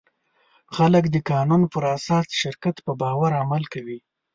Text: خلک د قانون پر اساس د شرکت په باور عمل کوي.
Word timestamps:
خلک 0.75 1.03
د 1.11 1.15
قانون 1.31 1.61
پر 1.73 1.83
اساس 1.97 2.23
د 2.29 2.33
شرکت 2.43 2.75
په 2.85 2.91
باور 3.01 3.31
عمل 3.41 3.63
کوي. 3.73 3.99